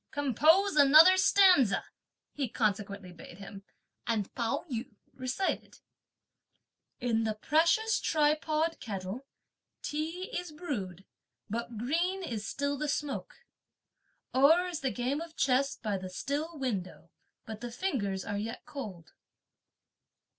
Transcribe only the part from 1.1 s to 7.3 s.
stanza," he consequently bade him; and Pao yü recited: In